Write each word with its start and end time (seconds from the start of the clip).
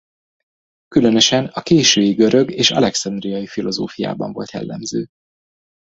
Különösen 0.87 1.45
a 1.45 1.61
késői 1.61 2.13
görög 2.13 2.51
és 2.51 2.71
alexandriai 2.71 3.47
filozófiában 3.47 4.31
volt 4.33 4.51
jellemző. 4.51 5.07